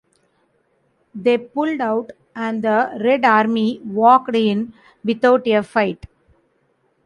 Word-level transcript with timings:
They 1.13 1.37
pulled 1.37 1.79
out 1.79 2.09
and 2.35 2.63
the 2.63 2.97
Red 3.05 3.23
Army 3.23 3.79
walked 3.85 4.35
in 4.35 4.73
without 5.05 5.45
a 5.45 5.61
fight. 5.61 6.07